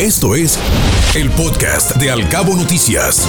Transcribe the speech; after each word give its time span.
Esto 0.00 0.36
es 0.36 0.56
el 1.16 1.28
podcast 1.30 1.96
de 1.96 2.12
Alcabo 2.12 2.54
Noticias. 2.54 3.28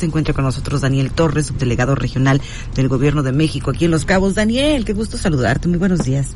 Se 0.00 0.06
encuentra 0.06 0.32
con 0.32 0.44
nosotros 0.44 0.80
Daniel 0.80 1.10
Torres, 1.10 1.48
subdelegado 1.48 1.94
regional 1.94 2.40
del 2.74 2.88
Gobierno 2.88 3.22
de 3.22 3.32
México 3.32 3.70
aquí 3.70 3.84
en 3.84 3.90
Los 3.90 4.06
Cabos. 4.06 4.34
Daniel, 4.34 4.86
qué 4.86 4.94
gusto 4.94 5.18
saludarte. 5.18 5.68
Muy 5.68 5.76
buenos 5.76 6.06
días. 6.06 6.34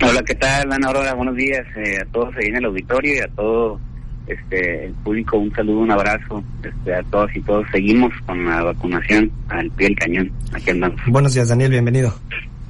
Hola, 0.00 0.22
¿qué 0.22 0.36
tal, 0.36 0.72
Ana 0.72 0.86
Aurora? 0.86 1.14
Buenos 1.14 1.34
días 1.34 1.66
eh, 1.76 1.98
a 2.00 2.04
todos 2.12 2.32
ahí 2.36 2.46
en 2.46 2.56
el 2.58 2.64
auditorio 2.66 3.16
y 3.16 3.18
a 3.18 3.26
todo 3.26 3.80
este, 4.28 4.86
el 4.86 4.92
público. 4.92 5.36
Un 5.36 5.52
saludo, 5.52 5.80
un 5.80 5.90
abrazo 5.90 6.44
este, 6.62 6.94
a 6.94 7.02
todos 7.02 7.34
y 7.34 7.40
todos. 7.40 7.66
Seguimos 7.72 8.12
con 8.24 8.46
la 8.46 8.62
vacunación 8.62 9.32
al 9.48 9.68
pie 9.72 9.88
del 9.88 9.96
cañón. 9.96 10.32
Aquí 10.52 10.70
andamos. 10.70 11.00
Buenos 11.08 11.34
días, 11.34 11.48
Daniel. 11.48 11.72
Bienvenido. 11.72 12.14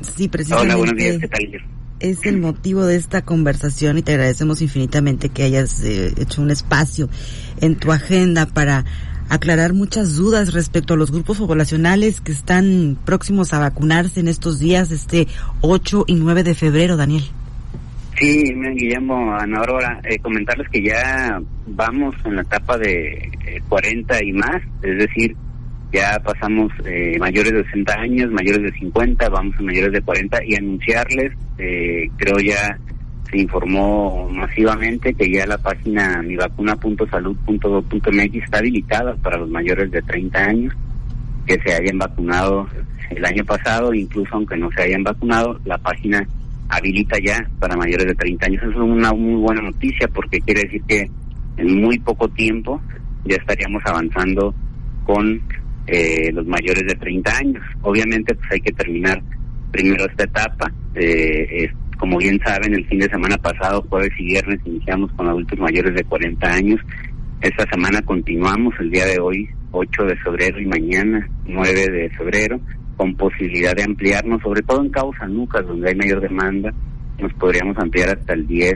Sí, 0.00 0.28
precisamente. 0.28 0.72
Hola, 0.72 0.78
buenos 0.78 0.96
días. 0.96 1.18
¿Qué 1.18 1.28
tal? 1.28 1.79
Es 2.00 2.24
el 2.24 2.38
motivo 2.38 2.84
de 2.84 2.96
esta 2.96 3.22
conversación 3.22 3.98
y 3.98 4.02
te 4.02 4.12
agradecemos 4.12 4.62
infinitamente 4.62 5.28
que 5.28 5.44
hayas 5.44 5.82
eh, 5.82 6.12
hecho 6.18 6.42
un 6.42 6.50
espacio 6.50 7.08
en 7.60 7.76
tu 7.76 7.92
agenda 7.92 8.46
para 8.46 8.84
aclarar 9.28 9.74
muchas 9.74 10.16
dudas 10.16 10.52
respecto 10.52 10.94
a 10.94 10.96
los 10.96 11.12
grupos 11.12 11.38
poblacionales 11.38 12.20
que 12.20 12.32
están 12.32 12.98
próximos 13.04 13.54
a 13.54 13.60
vacunarse 13.60 14.20
en 14.20 14.28
estos 14.28 14.58
días, 14.58 14.90
este 14.90 15.28
8 15.60 16.04
y 16.08 16.14
9 16.14 16.42
de 16.42 16.54
febrero, 16.54 16.96
Daniel. 16.96 17.22
Sí, 18.18 18.42
Guillermo, 18.74 19.32
Ana 19.34 19.60
Aurora, 19.60 20.00
eh, 20.04 20.18
comentarles 20.18 20.68
que 20.68 20.82
ya 20.82 21.40
vamos 21.68 22.14
en 22.24 22.36
la 22.36 22.42
etapa 22.42 22.76
de 22.76 23.30
40 23.68 24.18
eh, 24.18 24.26
y 24.26 24.32
más, 24.32 24.60
es 24.82 24.98
decir, 24.98 25.36
ya 25.92 26.20
pasamos 26.24 26.72
eh, 26.84 27.16
mayores 27.18 27.52
de 27.52 27.64
60 27.64 27.92
años, 27.94 28.30
mayores 28.30 28.62
de 28.62 28.70
50, 28.78 29.28
vamos 29.28 29.56
a 29.58 29.62
mayores 29.62 29.92
de 29.92 30.00
40 30.00 30.38
y 30.44 30.54
anunciarles, 30.54 31.32
eh, 31.58 32.08
creo 32.16 32.38
ya 32.38 32.78
se 33.30 33.40
informó 33.40 34.28
masivamente 34.28 35.14
que 35.14 35.32
ya 35.32 35.46
la 35.46 35.56
página 35.58 36.22
mivacuna.salud.gov.mx 36.22 38.34
está 38.34 38.58
habilitada 38.58 39.16
para 39.16 39.38
los 39.38 39.50
mayores 39.50 39.90
de 39.90 40.00
30 40.02 40.38
años 40.38 40.72
que 41.46 41.58
se 41.60 41.74
hayan 41.74 41.98
vacunado 41.98 42.68
el 43.10 43.24
año 43.24 43.44
pasado, 43.44 43.94
incluso 43.94 44.34
aunque 44.34 44.56
no 44.56 44.70
se 44.72 44.82
hayan 44.82 45.04
vacunado, 45.04 45.60
la 45.64 45.78
página 45.78 46.26
habilita 46.68 47.16
ya 47.24 47.48
para 47.58 47.76
mayores 47.76 48.06
de 48.06 48.14
30 48.14 48.46
años. 48.46 48.62
Eso 48.62 48.72
es 48.72 48.78
una 48.78 49.12
muy 49.12 49.40
buena 49.40 49.62
noticia 49.62 50.08
porque 50.08 50.40
quiere 50.40 50.62
decir 50.62 50.82
que 50.86 51.08
en 51.56 51.80
muy 51.80 51.98
poco 51.98 52.28
tiempo 52.28 52.80
ya 53.24 53.36
estaríamos 53.36 53.82
avanzando 53.84 54.54
con 55.04 55.40
eh, 55.92 56.30
los 56.32 56.46
mayores 56.46 56.84
de 56.86 56.94
30 56.94 57.36
años. 57.36 57.62
Obviamente 57.82 58.32
pues 58.34 58.48
hay 58.52 58.60
que 58.60 58.70
terminar 58.72 59.20
primero 59.72 60.06
esta 60.06 60.24
etapa. 60.24 60.72
Eh, 60.94 61.68
como 61.98 62.18
bien 62.18 62.40
saben, 62.44 62.74
el 62.74 62.86
fin 62.86 63.00
de 63.00 63.08
semana 63.08 63.36
pasado, 63.38 63.84
jueves 63.88 64.12
y 64.18 64.26
viernes, 64.26 64.60
iniciamos 64.64 65.10
con 65.12 65.28
adultos 65.28 65.58
mayores 65.58 65.94
de 65.94 66.04
40 66.04 66.46
años. 66.46 66.80
Esta 67.40 67.68
semana 67.70 68.00
continuamos 68.02 68.72
el 68.78 68.90
día 68.90 69.04
de 69.06 69.18
hoy, 69.18 69.48
8 69.72 70.04
de 70.04 70.16
febrero 70.16 70.60
y 70.60 70.66
mañana, 70.66 71.28
9 71.46 71.88
de 71.90 72.10
febrero, 72.10 72.60
con 72.96 73.16
posibilidad 73.16 73.74
de 73.74 73.82
ampliarnos, 73.82 74.40
sobre 74.42 74.62
todo 74.62 74.82
en 74.82 74.90
Cabo 74.90 75.12
San 75.18 75.34
Lucas, 75.34 75.66
donde 75.66 75.88
hay 75.88 75.96
mayor 75.96 76.20
demanda, 76.20 76.72
nos 77.18 77.32
podríamos 77.34 77.76
ampliar 77.78 78.10
hasta 78.10 78.34
el 78.34 78.46
10 78.46 78.74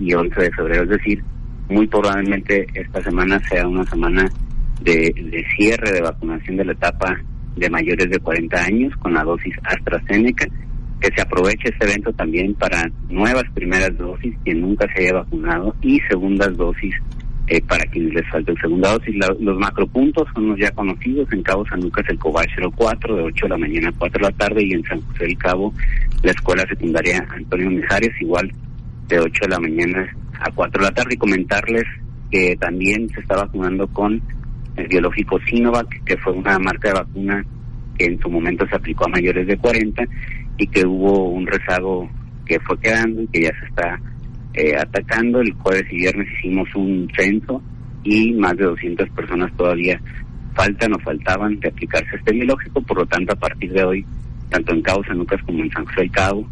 y 0.00 0.14
11 0.14 0.40
de 0.40 0.50
febrero. 0.52 0.84
Es 0.84 0.90
decir, 0.90 1.22
muy 1.68 1.86
probablemente 1.86 2.66
esta 2.74 3.02
semana 3.02 3.38
sea 3.48 3.68
una 3.68 3.84
semana 3.84 4.30
de, 4.82 5.44
cierre 5.56 5.92
de 5.92 6.02
vacunación 6.02 6.56
de 6.56 6.64
la 6.64 6.72
etapa 6.72 7.16
de 7.56 7.70
mayores 7.70 8.10
de 8.10 8.18
40 8.18 8.64
años 8.64 8.96
con 8.96 9.14
la 9.14 9.22
dosis 9.22 9.54
AstraZeneca, 9.62 10.46
que 11.00 11.10
se 11.14 11.22
aproveche 11.22 11.68
este 11.68 11.84
evento 11.84 12.12
también 12.12 12.54
para 12.54 12.90
nuevas 13.08 13.44
primeras 13.54 13.96
dosis, 13.96 14.34
quien 14.44 14.60
nunca 14.60 14.86
se 14.92 15.02
haya 15.02 15.14
vacunado, 15.14 15.74
y 15.82 16.00
segundas 16.08 16.56
dosis 16.56 16.94
eh, 17.46 17.60
para 17.60 17.84
quienes 17.84 18.14
les 18.14 18.28
falte 18.30 18.54
segunda 18.58 18.92
dosis. 18.92 19.14
los 19.38 19.58
macropuntos 19.58 20.26
son 20.34 20.48
los 20.48 20.58
ya 20.58 20.70
conocidos, 20.70 21.30
en 21.32 21.42
Cabo 21.42 21.66
San 21.66 21.80
Lucas 21.80 22.04
el 22.08 22.18
COBAL 22.18 22.46
04 22.74 23.16
de 23.16 23.22
8 23.22 23.44
de 23.44 23.48
la 23.50 23.58
mañana 23.58 23.88
a 23.90 23.98
4 23.98 24.18
de 24.18 24.32
la 24.32 24.38
tarde 24.38 24.64
y 24.64 24.72
en 24.72 24.82
San 24.84 25.00
José 25.02 25.24
del 25.24 25.36
Cabo 25.36 25.74
la 26.22 26.30
escuela 26.30 26.64
secundaria 26.66 27.26
Antonio 27.28 27.70
Mijares 27.70 28.12
igual 28.20 28.50
de 29.08 29.20
8 29.20 29.30
de 29.42 29.48
la 29.48 29.60
mañana 29.60 30.16
a 30.40 30.50
4 30.50 30.80
de 30.80 30.88
la 30.88 30.94
tarde 30.94 31.14
y 31.14 31.18
comentarles 31.18 31.84
que 32.30 32.56
también 32.58 33.10
se 33.10 33.20
está 33.20 33.36
vacunando 33.36 33.86
con 33.88 34.22
el 34.76 34.88
biológico 34.88 35.38
Sinovac, 35.46 36.04
que 36.04 36.16
fue 36.18 36.32
una 36.32 36.58
marca 36.58 36.88
de 36.88 36.94
vacuna 36.94 37.44
que 37.98 38.06
en 38.06 38.18
su 38.20 38.28
momento 38.28 38.66
se 38.68 38.76
aplicó 38.76 39.06
a 39.06 39.08
mayores 39.08 39.46
de 39.46 39.56
40 39.56 40.04
y 40.58 40.66
que 40.66 40.86
hubo 40.86 41.28
un 41.28 41.46
rezago 41.46 42.08
que 42.44 42.58
fue 42.60 42.78
quedando 42.80 43.22
y 43.22 43.26
que 43.28 43.42
ya 43.42 43.52
se 43.60 43.66
está 43.66 44.00
eh, 44.54 44.76
atacando. 44.76 45.40
El 45.40 45.52
jueves 45.54 45.84
y 45.90 45.96
viernes 45.96 46.28
hicimos 46.38 46.68
un 46.74 47.08
censo 47.16 47.62
y 48.02 48.32
más 48.34 48.56
de 48.56 48.64
200 48.64 49.08
personas 49.10 49.52
todavía 49.56 50.00
faltan 50.54 50.92
o 50.94 50.98
faltaban 51.00 51.58
de 51.60 51.68
aplicarse 51.68 52.16
este 52.16 52.32
biológico, 52.32 52.80
por 52.82 52.98
lo 52.98 53.06
tanto 53.06 53.32
a 53.32 53.36
partir 53.36 53.72
de 53.72 53.84
hoy, 53.84 54.06
tanto 54.50 54.72
en 54.72 54.82
Cabo 54.82 55.02
San 55.04 55.18
Lucas 55.18 55.40
como 55.44 55.62
en 55.62 55.70
San 55.70 55.84
José 55.84 56.02
del 56.02 56.10
Cabo, 56.10 56.48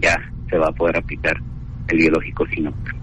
ya 0.00 0.18
se 0.48 0.56
va 0.56 0.68
a 0.68 0.72
poder 0.72 0.96
aplicar 0.96 1.36
el 1.88 1.98
biológico 1.98 2.46
Sinovac. 2.46 2.96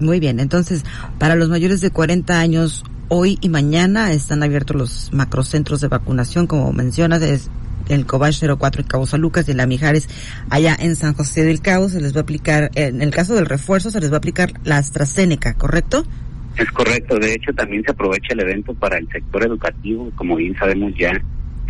Muy 0.00 0.20
bien, 0.20 0.40
entonces, 0.40 0.84
para 1.18 1.36
los 1.36 1.48
mayores 1.48 1.80
de 1.80 1.90
40 1.90 2.40
años, 2.40 2.84
Hoy 3.08 3.38
y 3.42 3.50
mañana 3.50 4.12
están 4.12 4.42
abiertos 4.42 4.76
los 4.76 5.12
macrocentros 5.12 5.80
de 5.80 5.88
vacunación, 5.88 6.46
como 6.46 6.72
mencionas, 6.72 7.22
es 7.22 7.50
el 7.88 8.06
Cobach 8.06 8.40
04 8.40 8.80
en 8.80 8.88
Cabo 8.88 9.06
San 9.06 9.20
Lucas 9.20 9.46
y 9.48 9.52
la 9.52 9.66
Mijares 9.66 10.08
allá 10.48 10.74
en 10.78 10.96
San 10.96 11.12
José 11.12 11.44
del 11.44 11.60
Cabo 11.60 11.90
se 11.90 12.00
les 12.00 12.14
va 12.14 12.20
a 12.20 12.22
aplicar, 12.22 12.70
en 12.74 13.02
el 13.02 13.10
caso 13.10 13.34
del 13.34 13.44
refuerzo 13.44 13.90
se 13.90 14.00
les 14.00 14.10
va 14.10 14.14
a 14.14 14.18
aplicar 14.18 14.52
la 14.64 14.78
AstraZeneca, 14.78 15.52
¿correcto? 15.54 16.04
Es 16.56 16.70
correcto, 16.70 17.18
de 17.18 17.34
hecho 17.34 17.52
también 17.52 17.82
se 17.84 17.90
aprovecha 17.90 18.32
el 18.32 18.40
evento 18.40 18.72
para 18.74 18.96
el 18.96 19.06
sector 19.08 19.44
educativo, 19.44 20.10
como 20.14 20.36
bien 20.36 20.56
sabemos 20.56 20.92
ya 20.96 21.12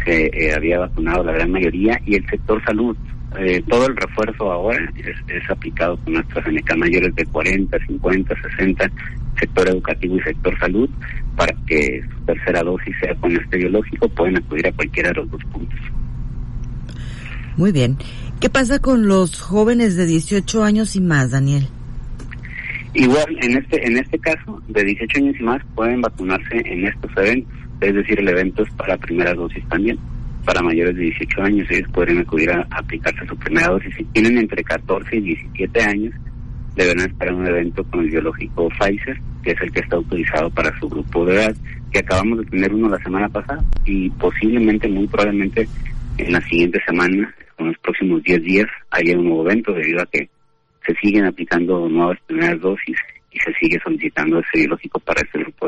se 0.04 0.26
eh, 0.26 0.54
había 0.54 0.78
vacunado 0.78 1.24
la 1.24 1.32
gran 1.32 1.50
mayoría, 1.50 2.00
y 2.06 2.14
el 2.14 2.26
sector 2.28 2.62
salud. 2.64 2.96
Eh, 3.38 3.62
todo 3.68 3.86
el 3.86 3.96
refuerzo 3.96 4.52
ahora 4.52 4.78
es, 4.96 5.16
es 5.28 5.50
aplicado 5.50 5.96
con 5.98 6.16
AstraZeneca 6.16 6.76
mayores 6.76 7.14
de 7.14 7.26
40, 7.26 7.78
50, 7.86 8.34
60 8.56 8.90
sector 9.38 9.68
educativo 9.68 10.16
y 10.16 10.20
sector 10.22 10.58
salud, 10.58 10.88
para 11.36 11.54
que 11.66 12.02
su 12.02 12.24
tercera 12.24 12.62
dosis 12.62 12.94
sea 13.00 13.14
con 13.16 13.32
este 13.36 13.56
biológico, 13.56 14.08
pueden 14.08 14.36
acudir 14.36 14.66
a 14.66 14.72
cualquiera 14.72 15.10
de 15.10 15.14
los 15.16 15.30
dos 15.30 15.42
puntos. 15.52 15.78
Muy 17.56 17.72
bien. 17.72 17.96
¿Qué 18.40 18.50
pasa 18.50 18.78
con 18.78 19.06
los 19.06 19.40
jóvenes 19.40 19.96
de 19.96 20.06
18 20.06 20.64
años 20.64 20.96
y 20.96 21.00
más, 21.00 21.30
Daniel? 21.30 21.68
Igual, 22.94 23.38
en 23.42 23.56
este 23.56 23.86
en 23.86 23.96
este 23.98 24.18
caso, 24.18 24.62
de 24.68 24.84
18 24.84 25.18
años 25.18 25.36
y 25.38 25.42
más, 25.42 25.62
pueden 25.74 26.00
vacunarse 26.00 26.62
en 26.64 26.86
estos 26.86 27.10
eventos. 27.16 27.52
Es 27.80 27.94
decir, 27.94 28.20
el 28.20 28.28
evento 28.28 28.62
es 28.62 28.72
para 28.74 28.96
primera 28.96 29.34
dosis 29.34 29.64
también. 29.68 29.98
Para 30.44 30.62
mayores 30.62 30.94
de 30.96 31.02
18 31.02 31.42
años, 31.42 31.66
ellos 31.70 31.88
pueden 31.92 32.18
acudir 32.18 32.50
a, 32.50 32.66
a 32.70 32.78
aplicarse 32.78 33.26
su 33.26 33.36
primera 33.36 33.68
dosis. 33.68 33.94
Si 33.96 34.04
tienen 34.04 34.38
entre 34.38 34.62
14 34.62 35.16
y 35.16 35.20
17 35.20 35.82
años, 35.82 36.14
deberán 36.74 37.06
esperar 37.06 37.34
un 37.34 37.46
evento 37.46 37.84
con 37.84 38.00
el 38.00 38.10
biológico 38.10 38.68
Pfizer, 38.68 39.18
que 39.42 39.52
es 39.52 39.60
el 39.60 39.72
que 39.72 39.80
está 39.80 39.96
autorizado 39.96 40.50
para 40.50 40.76
su 40.78 40.88
grupo 40.88 41.24
de 41.24 41.36
edad, 41.36 41.56
que 41.92 42.00
acabamos 42.00 42.40
de 42.40 42.46
tener 42.46 42.74
uno 42.74 42.88
la 42.88 43.02
semana 43.02 43.28
pasada 43.28 43.62
y 43.84 44.10
posiblemente, 44.10 44.88
muy 44.88 45.06
probablemente, 45.06 45.68
en 46.18 46.32
la 46.32 46.40
siguiente 46.42 46.80
semana, 46.84 47.32
en 47.58 47.66
los 47.66 47.78
próximos 47.78 48.22
10 48.22 48.42
días, 48.42 48.66
haya 48.90 49.16
un 49.16 49.26
nuevo 49.26 49.48
evento 49.48 49.72
debido 49.72 50.02
a 50.02 50.06
que 50.06 50.28
se 50.86 50.94
siguen 50.96 51.24
aplicando 51.26 51.88
nuevas 51.88 52.18
primeras 52.26 52.60
dosis 52.60 52.96
y 53.30 53.38
se 53.38 53.52
sigue 53.54 53.78
solicitando 53.82 54.38
ese 54.40 54.58
biológico 54.58 54.98
para 55.00 55.20
este 55.22 55.38
grupo 55.38 55.63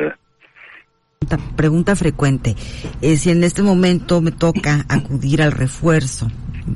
de. 1.26 1.38
Pregunta 1.56 1.96
frecuente. 1.96 2.56
Eh, 3.02 3.16
si 3.16 3.30
en 3.30 3.44
este 3.44 3.62
momento 3.62 4.20
me 4.20 4.32
toca 4.32 4.84
acudir 4.88 5.42
al 5.42 5.52
refuerzo, 5.52 6.28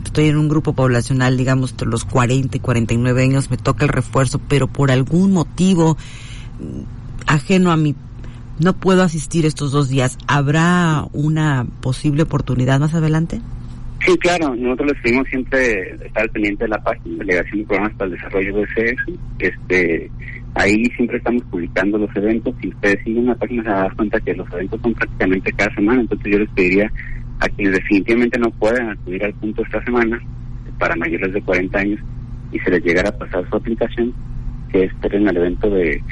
estoy 0.05 0.29
en 0.29 0.37
un 0.37 0.49
grupo 0.49 0.73
poblacional, 0.73 1.37
digamos, 1.37 1.75
los 1.85 2.05
40 2.05 2.57
y 2.57 2.61
49 2.61 3.23
años, 3.23 3.51
me 3.51 3.57
toca 3.57 3.85
el 3.85 3.91
refuerzo, 3.91 4.41
pero 4.49 4.67
por 4.67 4.91
algún 4.91 5.33
motivo 5.33 5.97
mm, 6.59 6.83
ajeno 7.27 7.71
a 7.71 7.77
mi 7.77 7.95
no 8.61 8.75
puedo 8.75 9.03
asistir 9.03 9.47
estos 9.47 9.73
dos 9.73 9.89
días, 9.89 10.19
¿habrá 10.27 11.07
una 11.13 11.67
posible 11.81 12.25
oportunidad 12.25 12.79
más 12.79 12.95
adelante? 12.95 13.41
Sí, 14.05 14.17
claro, 14.19 14.55
nosotros 14.55 14.93
les 14.93 15.03
pedimos 15.03 15.29
siempre 15.29 15.95
estar 16.05 16.29
pendiente 16.31 16.65
de 16.65 16.69
la 16.69 16.83
página, 16.83 17.19
Delegación 17.19 17.59
de 17.59 17.67
Programas 17.67 17.97
para 17.97 18.11
el 18.11 18.17
Desarrollo 18.17 18.57
de 18.57 18.67
CS. 18.67 19.19
Este, 19.39 20.11
ahí 20.55 20.85
siempre 20.97 21.19
estamos 21.19 21.43
publicando 21.45 21.99
los 21.99 22.15
eventos. 22.17 22.55
Si 22.61 22.69
ustedes 22.69 23.03
siguen 23.05 23.27
la 23.27 23.35
página 23.35 23.63
se 23.63 23.69
dan 23.69 23.97
cuenta 23.97 24.21
que 24.21 24.35
los 24.35 24.53
eventos 24.53 24.81
son 24.83 24.95
prácticamente 24.95 25.53
cada 25.53 25.75
semana, 25.75 26.01
entonces 26.01 26.33
yo 26.33 26.39
les 26.39 26.51
pediría 26.51 26.93
a 27.41 27.49
quienes 27.49 27.75
definitivamente 27.75 28.39
no 28.39 28.51
pueden 28.51 28.91
acudir 28.91 29.25
al 29.25 29.35
punto 29.35 29.63
esta 29.63 29.83
semana, 29.85 30.21
para 30.79 30.97
mayores 30.97 31.33
de 31.33 31.43
40 31.43 31.79
años, 31.79 32.01
y 32.53 32.59
se 32.59 32.71
les 32.71 32.85
llegara 32.85 33.09
a 33.09 33.19
pasar 33.19 33.49
su 33.49 33.57
aplicación, 33.57 34.13
que 34.73 34.85
esperen 34.85 35.29
al 35.29 35.37
evento 35.37 35.71
de 35.71 36.03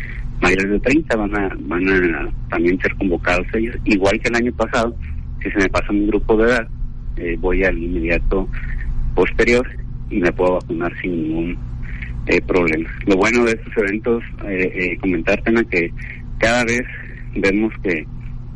mayores 0.40 0.70
de 0.70 0.80
30, 0.80 1.16
van 1.16 1.36
a, 1.36 1.50
van 1.60 1.88
a 1.88 2.28
también 2.48 2.78
ser 2.80 2.94
convocados 2.96 3.46
ellos, 3.54 3.76
igual 3.84 4.18
que 4.20 4.28
el 4.28 4.36
año 4.36 4.52
pasado, 4.52 4.94
si 5.42 5.50
se 5.50 5.58
me 5.58 5.68
pasa 5.68 5.90
un 5.90 6.06
grupo 6.06 6.36
de 6.36 6.44
edad, 6.44 6.68
eh, 7.16 7.36
voy 7.40 7.64
al 7.64 7.76
inmediato 7.76 8.48
posterior 9.14 9.66
y 10.10 10.20
me 10.20 10.32
puedo 10.32 10.54
vacunar 10.54 10.92
sin 11.00 11.22
ningún 11.22 11.67
eh, 12.28 12.40
problemas. 12.42 12.92
Lo 13.06 13.16
bueno 13.16 13.44
de 13.44 13.52
estos 13.52 13.76
eventos, 13.76 14.22
eh, 14.46 14.70
eh, 14.74 14.98
comentarte, 15.00 15.52
que 15.70 15.90
cada 16.38 16.64
vez 16.64 16.82
vemos 17.34 17.72
que 17.82 18.04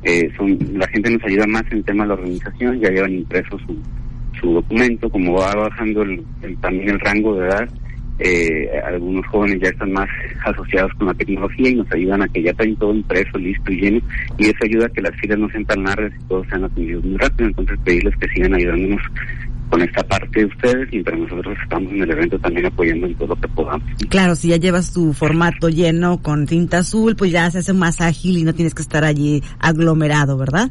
eh, 0.04 0.30
son 0.36 0.58
la 0.74 0.86
gente 0.88 1.10
nos 1.10 1.24
ayuda 1.24 1.46
más 1.46 1.62
en 1.70 1.82
tema 1.84 2.04
de 2.04 2.08
la 2.08 2.14
organización, 2.14 2.80
ya 2.80 2.90
llevan 2.90 3.14
impreso 3.14 3.58
su, 3.60 3.76
su 4.40 4.52
documento, 4.52 5.08
como 5.08 5.34
va 5.34 5.54
bajando 5.54 6.02
el, 6.02 6.24
también 6.60 6.90
el 6.90 7.00
rango 7.00 7.36
de 7.36 7.46
edad, 7.46 7.68
eh, 8.18 8.68
algunos 8.84 9.24
jóvenes 9.26 9.60
ya 9.60 9.68
están 9.70 9.92
más 9.92 10.08
asociados 10.44 10.92
con 10.94 11.06
la 11.06 11.14
tecnología 11.14 11.70
y 11.70 11.76
nos 11.76 11.90
ayudan 11.92 12.22
a 12.22 12.28
que 12.28 12.42
ya 12.42 12.52
tengan 12.52 12.76
todo 12.76 12.94
impreso, 12.94 13.38
listo 13.38 13.72
y 13.72 13.80
lleno, 13.80 14.00
y 14.38 14.46
eso 14.46 14.58
ayuda 14.64 14.86
a 14.86 14.90
que 14.90 15.02
las 15.02 15.16
filas 15.20 15.38
no 15.38 15.48
sean 15.50 15.64
tan 15.64 15.82
largas 15.84 16.12
y 16.18 16.24
todos 16.24 16.46
sean 16.48 16.64
atendidos 16.64 17.04
muy 17.04 17.16
rápido, 17.18 17.48
entonces 17.48 17.78
pedirles 17.84 18.16
que 18.16 18.28
sigan 18.28 18.54
ayudándonos 18.54 19.02
con 19.72 19.80
esta 19.80 20.02
parte 20.02 20.40
de 20.40 20.44
ustedes 20.44 20.88
pero 21.02 21.16
nosotros 21.16 21.56
estamos 21.62 21.90
en 21.94 22.02
el 22.02 22.10
evento 22.10 22.38
también 22.38 22.66
apoyando 22.66 23.06
en 23.06 23.14
todo 23.14 23.28
lo 23.28 23.36
que 23.36 23.48
podamos. 23.48 23.88
Claro, 24.10 24.34
si 24.34 24.48
ya 24.48 24.58
llevas 24.58 24.92
tu 24.92 25.14
formato 25.14 25.70
lleno 25.70 26.20
con 26.20 26.46
tinta 26.46 26.78
azul, 26.78 27.16
pues 27.16 27.30
ya 27.30 27.50
se 27.50 27.60
hace 27.60 27.72
más 27.72 28.02
ágil 28.02 28.36
y 28.36 28.44
no 28.44 28.52
tienes 28.52 28.74
que 28.74 28.82
estar 28.82 29.02
allí 29.02 29.42
aglomerado, 29.58 30.36
¿verdad? 30.36 30.70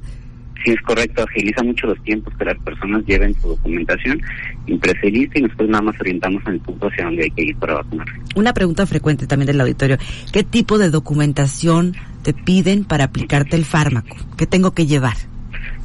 Sí, 0.64 0.70
es 0.70 0.82
correcto, 0.82 1.24
agiliza 1.24 1.64
mucho 1.64 1.88
los 1.88 2.04
tiempos 2.04 2.32
que 2.38 2.46
las 2.46 2.60
personas 2.60 3.04
lleven 3.08 3.34
su 3.42 3.48
documentación 3.48 4.22
impresa 4.68 5.08
y 5.08 5.12
lista 5.12 5.40
y 5.40 5.42
nosotros 5.42 5.70
nada 5.70 5.82
más 5.82 6.00
orientamos 6.00 6.44
en 6.46 6.54
el 6.54 6.60
punto 6.60 6.88
hacia 6.88 7.06
donde 7.06 7.24
hay 7.24 7.32
que 7.32 7.42
ir 7.42 7.56
para 7.56 7.74
vacunarse. 7.74 8.14
Una 8.36 8.54
pregunta 8.54 8.86
frecuente 8.86 9.26
también 9.26 9.48
del 9.48 9.62
auditorio, 9.62 9.98
¿qué 10.32 10.44
tipo 10.44 10.78
de 10.78 10.92
documentación 10.92 11.96
te 12.22 12.34
piden 12.36 12.84
para 12.84 13.06
aplicarte 13.06 13.56
el 13.56 13.66
fármaco? 13.66 14.16
¿Qué 14.38 14.46
tengo 14.46 14.76
que 14.76 14.86
llevar? 14.86 15.16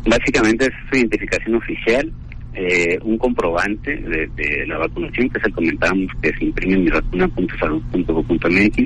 Básicamente 0.06 0.66
es 0.66 0.72
su 0.90 0.98
identificación 0.98 1.54
oficial, 1.54 2.12
eh, 2.56 2.98
un 3.02 3.18
comprobante 3.18 3.94
de, 3.96 4.66
la 4.66 4.78
vacunación, 4.78 5.28
que 5.28 5.40
se 5.40 5.50
comentábamos 5.52 6.10
que 6.22 6.32
se 6.32 6.44
imprime 6.46 6.74
en 6.74 6.84
mi 6.84 6.90
vacuna.salud.gov.mx. 6.90 8.78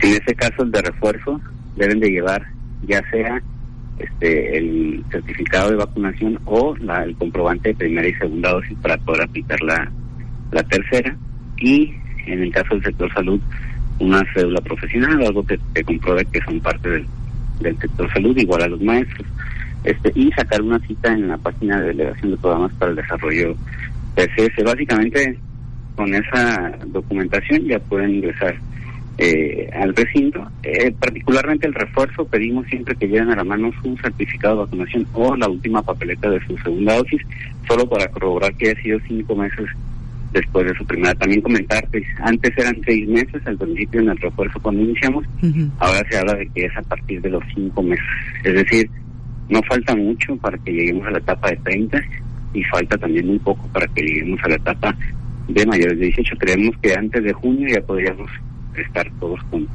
En 0.00 0.10
ese 0.10 0.34
caso, 0.34 0.62
el 0.62 0.70
de 0.70 0.80
refuerzo, 0.80 1.38
deben 1.76 2.00
de 2.00 2.08
llevar 2.08 2.46
ya 2.86 3.02
sea 3.10 3.42
este 3.98 4.56
el 4.56 5.04
certificado 5.10 5.70
de 5.70 5.76
vacunación 5.76 6.38
o 6.46 6.74
la, 6.76 7.02
el 7.02 7.14
comprobante 7.16 7.70
de 7.70 7.74
primera 7.74 8.08
y 8.08 8.14
segunda 8.14 8.52
dosis 8.52 8.78
para 8.80 8.96
poder 8.96 9.22
aplicar 9.22 9.60
la, 9.62 9.90
la 10.52 10.62
tercera. 10.62 11.14
Y 11.60 11.92
en 12.26 12.42
el 12.42 12.52
caso 12.52 12.74
del 12.74 12.84
sector 12.84 13.12
salud, 13.12 13.40
una 13.98 14.24
cédula 14.32 14.62
profesional, 14.62 15.22
algo 15.26 15.44
que, 15.44 15.58
que 15.74 15.84
compruebe 15.84 16.24
que 16.32 16.40
son 16.40 16.58
parte 16.60 16.88
del, 16.88 17.06
del 17.60 17.78
sector 17.78 18.10
salud, 18.14 18.34
igual 18.38 18.62
a 18.62 18.68
los 18.68 18.80
maestros 18.80 19.26
este 19.84 20.12
y 20.14 20.30
sacar 20.32 20.62
una 20.62 20.78
cita 20.80 21.12
en 21.12 21.28
la 21.28 21.38
página 21.38 21.80
de 21.80 21.88
delegación 21.88 22.32
de 22.32 22.36
programas 22.36 22.72
para 22.74 22.90
el 22.90 22.96
desarrollo 22.96 23.54
PCS. 24.14 24.64
Básicamente, 24.64 25.38
con 25.96 26.14
esa 26.14 26.72
documentación 26.86 27.64
ya 27.64 27.78
pueden 27.78 28.16
ingresar 28.16 28.56
eh, 29.18 29.68
al 29.72 29.94
recinto. 29.94 30.46
Eh, 30.62 30.92
particularmente 30.98 31.66
el 31.66 31.74
refuerzo, 31.74 32.24
pedimos 32.26 32.66
siempre 32.68 32.94
que 32.94 33.08
lleven 33.08 33.30
a 33.30 33.36
la 33.36 33.44
mano 33.44 33.72
su 33.82 33.96
certificado 33.96 34.54
de 34.54 34.62
vacunación 34.62 35.06
o 35.12 35.34
la 35.36 35.48
última 35.48 35.82
papeleta 35.82 36.30
de 36.30 36.40
su 36.46 36.56
segunda 36.58 36.96
dosis, 36.96 37.20
solo 37.66 37.88
para 37.88 38.08
corroborar 38.08 38.54
que 38.54 38.70
ha 38.70 38.82
sido 38.82 39.00
cinco 39.08 39.34
meses 39.34 39.66
después 40.32 40.66
de 40.66 40.74
su 40.74 40.86
primera. 40.86 41.14
También 41.16 41.40
comentarte, 41.40 42.04
antes 42.20 42.56
eran 42.56 42.80
seis 42.84 43.08
meses 43.08 43.44
al 43.44 43.58
principio 43.58 44.00
en 44.00 44.10
el 44.10 44.18
refuerzo 44.18 44.60
cuando 44.60 44.82
iniciamos, 44.82 45.24
ahora 45.78 46.04
se 46.08 46.18
habla 46.18 46.34
de 46.34 46.46
que 46.48 46.66
es 46.66 46.76
a 46.76 46.82
partir 46.82 47.20
de 47.20 47.30
los 47.30 47.42
cinco 47.54 47.82
meses. 47.82 48.06
Es 48.44 48.54
decir, 48.54 48.88
no 49.48 49.62
falta 49.62 49.94
mucho 49.94 50.36
para 50.36 50.58
que 50.58 50.72
lleguemos 50.72 51.06
a 51.06 51.10
la 51.10 51.18
etapa 51.18 51.50
de 51.50 51.56
30 51.56 51.98
y 52.54 52.64
falta 52.64 52.96
también 52.98 53.26
muy 53.26 53.38
poco 53.38 53.66
para 53.72 53.86
que 53.88 54.02
lleguemos 54.02 54.40
a 54.44 54.48
la 54.48 54.56
etapa 54.56 54.96
de 55.48 55.66
mayores 55.66 55.98
de 55.98 56.06
18. 56.06 56.36
Creemos 56.38 56.76
que 56.82 56.94
antes 56.94 57.22
de 57.24 57.32
junio 57.32 57.68
ya 57.74 57.80
podríamos 57.80 58.30
estar 58.76 59.10
todos 59.18 59.40
con, 59.50 59.66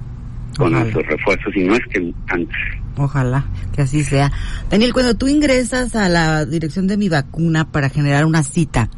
con 0.57 0.71
nuestros 0.71 1.05
refuerzos 1.07 1.55
y 1.55 1.63
no 1.63 1.75
es 1.75 1.85
que 1.87 2.13
antes. 2.27 2.57
Ojalá 2.97 3.45
que 3.73 3.81
así 3.81 4.03
sea. 4.03 4.31
Daniel, 4.69 4.93
cuando 4.93 5.15
tú 5.15 5.27
ingresas 5.27 5.95
a 5.95 6.09
la 6.09 6.45
dirección 6.45 6.87
de 6.87 6.97
mi 6.97 7.09
vacuna 7.09 7.71
para 7.71 7.89
generar 7.89 8.25
una 8.25 8.43
cita, 8.43 8.89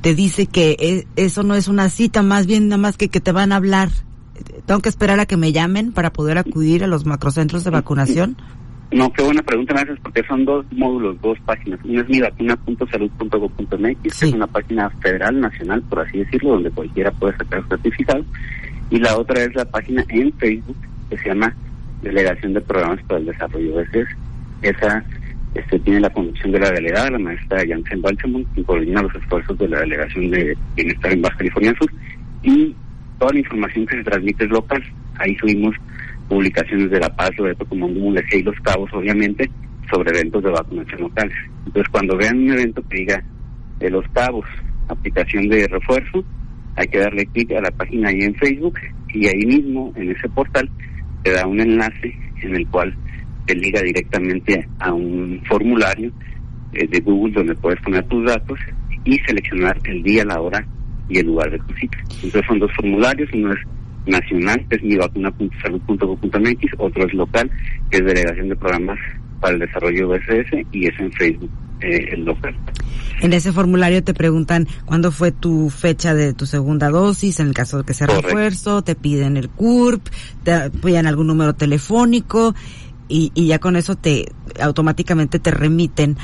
te 0.00 0.14
dice 0.14 0.46
que 0.46 0.76
e, 0.78 1.06
eso 1.16 1.44
no 1.44 1.54
es 1.54 1.68
una 1.68 1.88
cita, 1.88 2.22
más 2.22 2.46
bien 2.46 2.68
nada 2.68 2.78
más 2.78 2.96
que 2.96 3.08
que 3.08 3.20
te 3.20 3.32
van 3.32 3.52
a 3.52 3.56
hablar. 3.56 3.90
¿Tengo 4.66 4.80
que 4.80 4.88
esperar 4.88 5.18
a 5.18 5.26
que 5.26 5.36
me 5.36 5.52
llamen 5.52 5.92
para 5.92 6.12
poder 6.12 6.38
acudir 6.38 6.84
a 6.84 6.86
los 6.86 7.06
macrocentros 7.06 7.64
de 7.64 7.70
vacunación? 7.70 8.36
No, 8.90 9.12
qué 9.12 9.22
buena 9.22 9.42
pregunta 9.42 9.74
me 9.74 9.80
haces 9.82 9.98
porque 10.02 10.22
son 10.24 10.46
dos 10.46 10.64
módulos, 10.72 11.20
dos 11.20 11.38
páginas. 11.40 11.78
Una 11.84 12.00
es 12.00 12.08
mivacuna.salud.gov.mx, 12.08 14.02
que 14.02 14.08
es 14.08 14.32
una 14.32 14.46
página 14.46 14.88
federal, 15.02 15.40
nacional, 15.40 15.82
por 15.82 16.00
así 16.00 16.18
decirlo, 16.18 16.52
donde 16.52 16.70
cualquiera 16.70 17.10
puede 17.10 17.36
sacar 17.36 17.62
su 17.62 17.68
certificado. 17.68 18.24
Y 18.90 18.98
la 18.98 19.16
otra 19.18 19.42
es 19.42 19.54
la 19.54 19.66
página 19.66 20.04
en 20.08 20.32
Facebook 20.34 20.76
que 21.10 21.18
se 21.18 21.28
llama 21.28 21.54
Delegación 22.02 22.54
de 22.54 22.60
Programas 22.62 23.02
para 23.04 23.20
el 23.20 23.26
Desarrollo 23.26 23.76
de 23.76 24.06
Esa 24.62 25.04
este, 25.54 25.78
tiene 25.80 26.00
la 26.00 26.10
conducción 26.10 26.52
de 26.52 26.60
la 26.60 26.70
delegada, 26.70 27.10
la 27.10 27.18
maestra 27.18 27.64
Janssen 27.66 28.02
Balsamon, 28.02 28.44
que 28.54 28.62
coordina 28.62 29.02
los 29.02 29.14
esfuerzos 29.14 29.58
de 29.58 29.68
la 29.68 29.80
Delegación 29.80 30.30
de 30.30 30.56
Bienestar 30.76 31.12
en 31.12 31.22
Baja 31.22 31.36
California 31.38 31.74
Sur. 31.78 31.90
Y 32.42 32.74
toda 33.18 33.32
la 33.32 33.38
información 33.40 33.86
que 33.86 33.96
se 33.96 34.04
transmite 34.04 34.44
es 34.44 34.50
local. 34.50 34.82
Ahí 35.18 35.34
subimos 35.36 35.74
publicaciones 36.28 36.90
de 36.90 37.00
La 37.00 37.14
Paz, 37.14 37.30
Loreto, 37.36 37.64
como 37.66 37.88
y 37.88 38.42
Los 38.42 38.60
Cabos, 38.60 38.90
obviamente, 38.92 39.50
sobre 39.90 40.10
eventos 40.10 40.42
de 40.42 40.50
vacunación 40.50 41.00
locales. 41.00 41.36
Entonces, 41.66 41.88
cuando 41.90 42.16
vean 42.16 42.38
un 42.38 42.52
evento 42.52 42.82
que 42.88 42.98
diga 42.98 43.24
de 43.78 43.90
Los 43.90 44.06
Cabos, 44.12 44.46
aplicación 44.88 45.48
de 45.48 45.66
refuerzo, 45.68 46.24
hay 46.76 46.86
que 46.86 46.98
darle 46.98 47.26
clic 47.26 47.52
a 47.52 47.60
la 47.60 47.70
página 47.70 48.10
ahí 48.10 48.20
en 48.20 48.34
Facebook 48.36 48.78
y 49.12 49.26
ahí 49.26 49.46
mismo, 49.46 49.92
en 49.96 50.10
ese 50.10 50.28
portal, 50.28 50.70
te 51.22 51.32
da 51.32 51.46
un 51.46 51.60
enlace 51.60 52.14
en 52.42 52.54
el 52.54 52.66
cual 52.68 52.94
te 53.46 53.54
liga 53.54 53.80
directamente 53.80 54.68
a 54.78 54.92
un 54.92 55.42
formulario 55.48 56.12
eh, 56.72 56.86
de 56.86 57.00
Google 57.00 57.32
donde 57.32 57.54
puedes 57.56 57.80
poner 57.80 58.04
tus 58.08 58.24
datos 58.26 58.58
y 59.04 59.18
seleccionar 59.26 59.78
el 59.84 60.02
día, 60.02 60.24
la 60.24 60.40
hora 60.40 60.64
y 61.08 61.18
el 61.18 61.26
lugar 61.26 61.50
de 61.50 61.58
tu 61.58 61.74
cita. 61.74 61.98
Entonces 62.22 62.42
son 62.46 62.58
dos 62.58 62.70
formularios, 62.76 63.28
uno 63.32 63.52
es 63.52 63.60
nacional, 64.06 64.64
que 64.68 64.76
es 64.76 64.82
mi 64.82 64.96
vacuna.salud.gov.mx, 64.96 66.72
otro 66.78 67.06
es 67.06 67.14
local, 67.14 67.50
que 67.90 67.98
es 67.98 68.04
Delegación 68.04 68.48
de 68.48 68.56
Programas 68.56 68.98
para 69.40 69.54
el 69.54 69.60
Desarrollo 69.60 70.08
BSS 70.08 70.66
y 70.72 70.86
es 70.86 70.98
en 70.98 71.12
Facebook 71.12 71.50
eh, 71.80 72.08
el 72.12 72.24
local. 72.24 72.54
En 73.20 73.32
ese 73.32 73.52
formulario 73.52 74.02
te 74.02 74.14
preguntan 74.14 74.66
cuándo 74.84 75.10
fue 75.10 75.32
tu 75.32 75.70
fecha 75.70 76.14
de 76.14 76.34
tu 76.34 76.46
segunda 76.46 76.88
dosis, 76.88 77.40
en 77.40 77.48
el 77.48 77.54
caso 77.54 77.78
de 77.78 77.84
que 77.84 77.94
sea 77.94 78.06
refuerzo, 78.06 78.82
te 78.82 78.94
piden 78.94 79.36
el 79.36 79.48
CURP, 79.48 80.06
te 80.44 80.70
piden 80.70 81.06
algún 81.06 81.26
número 81.26 81.54
telefónico 81.54 82.54
y, 83.08 83.32
y 83.34 83.46
ya 83.46 83.58
con 83.58 83.76
eso 83.76 83.96
te 83.96 84.26
automáticamente 84.60 85.38
te 85.38 85.50
remiten 85.50 86.16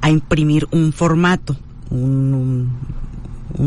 a 0.00 0.10
imprimir 0.10 0.66
un 0.70 0.92
formato, 0.92 1.56
un 1.90 2.70
un 2.98 3.07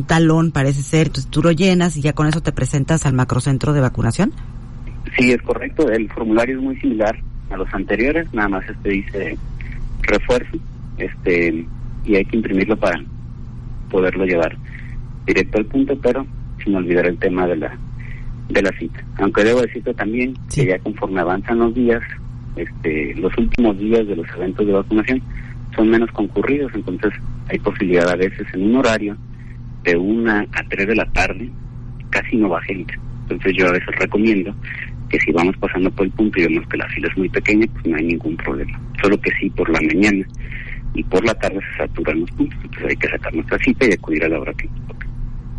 talón, 0.08 0.52
parece 0.52 0.82
ser, 0.82 1.08
entonces 1.08 1.30
tú 1.30 1.42
lo 1.42 1.52
llenas 1.52 1.98
y 1.98 2.02
ya 2.02 2.14
con 2.14 2.28
eso 2.28 2.42
te 2.42 2.52
presentas 2.52 3.06
al 3.06 3.14
macrocentro 3.14 3.74
de 3.74 3.82
vacunación. 3.82 4.32
Sí, 5.18 5.32
es 5.32 5.42
correcto, 5.42 5.90
el 5.90 6.10
formulario 6.10 6.58
es 6.58 6.64
muy 6.64 6.78
similar 6.78 7.18
a 7.50 7.58
los 7.58 7.74
anteriores, 7.74 8.32
nada 8.34 8.50
más 8.50 8.70
este 8.70 8.90
dice 8.90 9.38
refuerzo, 10.04 10.58
este 10.98 11.66
y 12.06 12.16
hay 12.16 12.26
que 12.26 12.38
imprimirlo 12.38 12.78
para 12.78 13.04
poderlo 13.90 14.26
llevar 14.26 14.58
directo 15.26 15.58
al 15.58 15.66
punto, 15.66 15.98
pero 16.02 16.26
sin 16.64 16.76
olvidar 16.76 17.06
el 17.06 17.18
tema 17.18 17.46
de 17.48 17.58
la 17.58 17.78
de 18.50 18.62
la 18.62 18.72
cita. 18.78 19.04
Aunque 19.18 19.44
debo 19.44 19.62
decirte 19.62 19.94
también 19.94 20.34
que 20.54 20.66
ya 20.66 20.80
conforme 20.80 21.22
avanzan 21.22 21.60
los 21.60 21.74
días, 21.74 22.02
este, 22.56 23.16
los 23.16 23.36
últimos 23.38 23.78
días 23.78 24.06
de 24.08 24.16
los 24.16 24.28
eventos 24.36 24.66
de 24.66 24.74
vacunación 24.74 25.22
son 25.76 25.90
menos 25.90 26.12
concurridos, 26.12 26.72
entonces 26.76 27.14
hay 27.48 27.60
posibilidad 27.60 28.10
a 28.10 28.16
veces 28.16 28.46
en 28.54 28.64
un 28.64 28.76
horario 28.78 29.16
de 29.84 29.96
una 29.96 30.42
a 30.52 30.64
tres 30.70 30.88
de 30.88 30.96
la 30.96 31.06
tarde 31.12 31.50
casi 32.10 32.38
no 32.38 32.50
va 32.50 32.62
gente. 32.64 32.94
Entonces 33.24 33.54
yo 33.58 33.68
a 33.68 33.72
veces 33.72 33.96
recomiendo 33.98 34.54
que 35.10 35.20
si 35.20 35.32
vamos 35.32 35.56
pasando 35.58 35.92
por 35.92 36.06
el 36.06 36.12
punto 36.12 36.40
y 36.40 36.48
vemos 36.48 36.68
que 36.70 36.78
la 36.78 36.88
fila 36.90 37.08
es 37.10 37.18
muy 37.18 37.30
pequeña, 37.30 37.68
pues 37.74 37.86
no 37.86 37.98
hay 37.98 38.06
ningún 38.06 38.38
problema. 38.38 38.80
Solo 39.02 39.20
que 39.20 39.32
sí, 39.40 39.50
por 39.50 39.70
la 39.70 39.80
mañana 39.82 40.26
y 40.94 41.04
por 41.04 41.26
la 41.26 41.34
tarde 41.36 41.60
se 41.72 41.78
saturan 41.78 42.22
los 42.22 42.32
puntos, 42.32 42.60
entonces 42.64 42.90
hay 42.90 42.96
que 42.96 43.08
sacar 43.10 43.34
nuestra 43.34 43.58
cita 43.60 43.86
y 43.88 43.94
acudir 43.94 44.24
a 44.24 44.30
la 44.30 44.40
hora 44.40 44.54
que 44.54 44.68
nos 44.68 44.88
toque. 44.88 45.08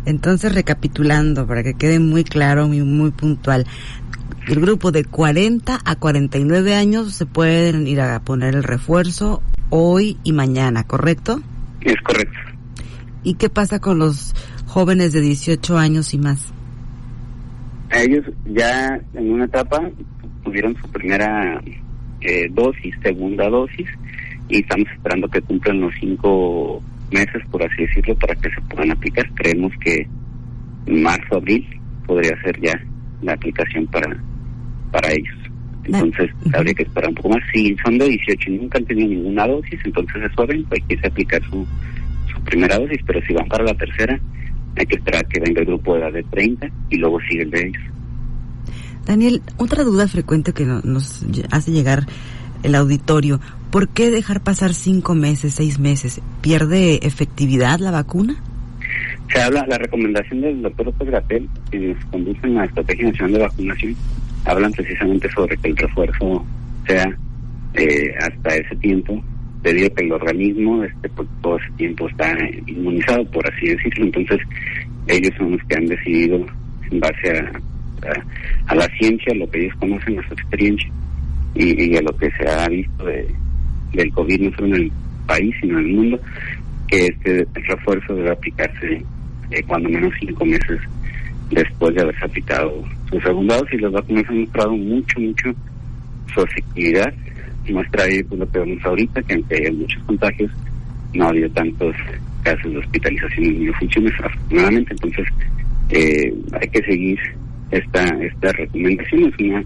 Entonces, 0.05 0.53
recapitulando, 0.53 1.47
para 1.47 1.63
que 1.63 1.75
quede 1.75 1.99
muy 1.99 2.23
claro 2.23 2.71
y 2.73 2.81
muy 2.81 3.11
puntual, 3.11 3.65
el 4.47 4.59
grupo 4.59 4.91
de 4.91 5.05
40 5.05 5.79
a 5.83 5.95
49 5.95 6.75
años 6.75 7.13
se 7.13 7.25
pueden 7.25 7.87
ir 7.87 8.01
a 8.01 8.19
poner 8.19 8.55
el 8.55 8.63
refuerzo 8.63 9.41
hoy 9.69 10.17
y 10.23 10.33
mañana, 10.33 10.83
¿correcto? 10.83 11.41
Es 11.81 11.99
correcto. 12.01 12.52
¿Y 13.23 13.35
qué 13.35 13.49
pasa 13.49 13.79
con 13.79 13.99
los 13.99 14.33
jóvenes 14.67 15.13
de 15.13 15.21
18 15.21 15.77
años 15.77 16.13
y 16.13 16.17
más? 16.17 16.53
Ellos 17.91 18.25
ya 18.45 18.99
en 19.13 19.31
una 19.31 19.45
etapa 19.45 19.89
tuvieron 20.43 20.75
su 20.75 20.87
primera 20.89 21.61
eh, 22.21 22.47
dosis, 22.51 22.95
segunda 23.03 23.49
dosis, 23.49 23.87
y 24.49 24.59
estamos 24.59 24.87
esperando 24.91 25.27
que 25.29 25.41
cumplan 25.41 25.79
los 25.79 25.93
cinco 25.99 26.81
meses, 27.11 27.43
por 27.51 27.63
así 27.63 27.83
decirlo, 27.85 28.15
para 28.15 28.35
que 28.35 28.49
se 28.49 28.61
puedan 28.61 28.91
aplicar. 28.91 29.29
Creemos 29.35 29.71
que 29.79 30.07
en 30.85 31.03
marzo, 31.03 31.35
abril 31.35 31.65
podría 32.05 32.39
ser 32.41 32.59
ya 32.59 32.73
la 33.21 33.33
aplicación 33.33 33.87
para, 33.87 34.17
para 34.91 35.11
ellos. 35.11 35.37
Entonces, 35.85 36.31
habría 36.53 36.73
que 36.73 36.83
esperar 36.83 37.09
un 37.09 37.15
poco 37.15 37.29
más. 37.29 37.43
Si 37.53 37.75
son 37.83 37.97
de 37.97 38.07
18 38.07 38.51
y 38.51 38.57
nunca 38.57 38.77
han 38.77 38.85
tenido 38.85 39.09
ninguna 39.09 39.47
dosis, 39.47 39.79
entonces 39.83 40.23
es 40.23 40.31
joven, 40.33 40.65
pues 40.69 40.81
hay 40.89 40.97
que 40.97 41.07
aplicar 41.07 41.41
su, 41.43 41.65
su 41.99 42.02
primera 42.43 42.77
dosis, 42.77 42.99
pero 43.05 43.21
si 43.25 43.33
van 43.33 43.47
para 43.47 43.63
la 43.63 43.73
tercera, 43.73 44.19
hay 44.75 44.85
que 44.85 44.95
esperar 44.95 45.25
que 45.27 45.39
venga 45.39 45.61
el 45.61 45.67
grupo 45.67 45.93
de 45.93 46.01
edad 46.01 46.13
de 46.13 46.23
30 46.23 46.67
y 46.89 46.97
luego 46.97 47.19
sigue 47.29 47.43
el 47.43 47.51
de 47.51 47.67
ellos. 47.67 47.83
Daniel, 49.05 49.41
otra 49.57 49.83
duda 49.83 50.07
frecuente 50.07 50.53
que 50.53 50.65
nos 50.65 51.25
hace 51.51 51.71
llegar 51.71 52.05
el 52.63 52.75
auditorio, 52.75 53.41
¿por 53.69 53.89
qué 53.89 54.09
dejar 54.09 54.41
pasar 54.41 54.73
cinco 54.73 55.13
meses, 55.13 55.55
seis 55.55 55.77
meses? 55.79 56.21
¿Pierde 56.41 57.05
efectividad 57.05 57.79
la 57.79 57.91
vacuna? 57.91 58.41
Se 59.33 59.41
habla, 59.41 59.65
la 59.67 59.77
recomendación 59.77 60.41
del 60.41 60.61
doctor 60.61 60.87
López 60.87 61.09
Gatel, 61.09 61.49
quienes 61.69 61.97
conducen 62.05 62.55
la 62.55 62.65
Estrategia 62.65 63.07
Nacional 63.07 63.33
de 63.33 63.39
Vacunación, 63.39 63.95
hablan 64.45 64.71
precisamente 64.71 65.29
sobre 65.31 65.57
que 65.57 65.69
el 65.69 65.77
refuerzo 65.77 66.45
sea 66.87 67.17
eh, 67.73 68.13
hasta 68.19 68.55
ese 68.55 68.75
tiempo, 68.77 69.21
debido 69.63 69.87
a 69.87 69.95
que 69.95 70.03
el 70.03 70.11
organismo 70.11 70.83
este, 70.83 71.09
por 71.09 71.25
todo 71.41 71.57
ese 71.57 71.71
tiempo 71.77 72.07
está 72.09 72.35
inmunizado, 72.67 73.25
por 73.31 73.47
así 73.51 73.69
decirlo. 73.69 74.05
Entonces, 74.05 74.39
ellos 75.07 75.31
son 75.37 75.51
los 75.51 75.63
que 75.63 75.75
han 75.75 75.85
decidido, 75.85 76.45
en 76.91 76.99
base 76.99 77.31
a, 77.31 77.51
a, 78.67 78.75
la 78.75 78.87
ciencia, 78.97 79.33
lo 79.35 79.49
que 79.49 79.61
ellos 79.61 79.75
conocen, 79.79 80.19
a 80.19 80.27
su 80.27 80.33
experiencia, 80.33 80.91
y, 81.55 81.95
a 81.95 82.01
lo 82.01 82.15
que 82.17 82.29
se 82.31 82.47
ha 82.47 82.67
visto 82.67 83.05
de, 83.05 83.27
del 83.93 84.11
COVID, 84.11 84.41
no 84.41 84.55
solo 84.55 84.67
en 84.67 84.81
el 84.83 84.91
país, 85.25 85.55
sino 85.61 85.79
en 85.79 85.85
el 85.85 85.93
mundo, 85.93 86.19
que 86.87 87.07
este 87.07 87.47
refuerzo 87.53 88.15
debe 88.15 88.31
aplicarse 88.31 89.03
eh, 89.51 89.63
cuando 89.67 89.89
menos 89.89 90.13
cinco 90.19 90.45
meses 90.45 90.79
después 91.51 91.93
de 91.95 92.01
haberse 92.01 92.25
aplicado 92.25 92.83
su 93.09 93.19
segunda 93.21 93.57
dosis. 93.57 93.81
Las 93.81 93.91
vacunas 93.91 94.25
han 94.29 94.41
mostrado 94.41 94.71
mucho, 94.71 95.19
mucho 95.19 95.53
su 96.33 96.41
efectividad. 96.41 97.13
Muestra 97.71 98.03
ahí 98.03 98.23
pues, 98.23 98.39
lo 98.39 98.49
que 98.49 98.59
vemos 98.59 98.83
ahorita, 98.83 99.21
que 99.23 99.33
aunque 99.35 99.55
hay 99.55 99.71
muchos 99.71 100.03
contagios, 100.03 100.51
no 101.13 101.25
ha 101.25 101.29
habido 101.29 101.49
tantos 101.51 101.95
casos 102.43 102.71
de 102.71 102.77
hospitalización 102.77 103.45
y 103.45 103.67
funciones, 103.73 104.13
afortunadamente. 104.19 104.93
Entonces, 104.93 105.27
eh, 105.89 106.33
hay 106.59 106.67
que 106.67 106.83
seguir 106.83 107.19
esta, 107.71 108.03
esta 108.03 108.51
recomendación. 108.53 109.25
Es 109.25 109.39
una 109.39 109.63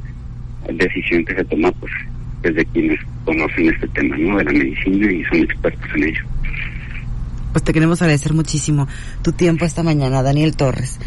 decisión 0.74 1.26
que 1.26 1.36
se 1.36 1.46
toma 1.46 1.72
pues 1.74 1.92
desde 2.42 2.66
quienes 2.68 3.00
conocen 3.26 3.74
este 3.74 3.88
tema 3.90 4.18
¿no? 4.18 4.38
de 4.38 4.44
la 4.44 4.52
medicina 4.52 5.12
y 5.12 5.24
son 5.26 5.38
expertos 5.40 5.90
en 5.96 6.04
ello. 6.04 6.26
Pues 7.52 7.64
te 7.64 7.74
queremos 7.74 8.02
agradecer 8.02 8.34
muchísimo 8.34 8.88
tu 9.24 9.32
tiempo 9.32 9.66
esta 9.66 9.84
mañana, 9.84 10.22
Daniel 10.22 10.56
Torres. 10.56 11.00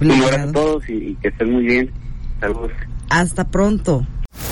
Un 0.00 0.10
abrazo 0.10 0.48
a 0.48 0.52
todos 0.52 0.88
y, 0.88 1.16
que 1.22 1.28
estén 1.28 1.52
muy 1.52 1.64
bien. 1.64 1.90
Saludos. 2.40 2.72
Hasta 3.08 3.48
pronto. 3.48 4.06